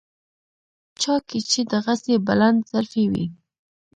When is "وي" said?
3.11-3.25